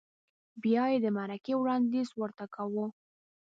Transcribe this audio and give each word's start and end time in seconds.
بیا 0.63 0.83
یې 0.91 0.97
د 1.05 1.07
مرکې 1.17 1.53
وړاندیز 1.57 2.09
ورته 2.21 2.45
کاوه؟ 2.55 2.85